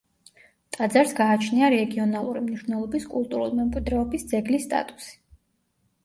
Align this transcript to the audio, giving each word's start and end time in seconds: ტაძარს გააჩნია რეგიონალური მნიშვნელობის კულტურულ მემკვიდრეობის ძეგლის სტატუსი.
ტაძარს 0.75 1.11
გააჩნია 1.17 1.67
რეგიონალური 1.73 2.41
მნიშვნელობის 2.45 3.05
კულტურულ 3.11 3.53
მემკვიდრეობის 3.59 4.25
ძეგლის 4.31 4.65
სტატუსი. 4.69 5.13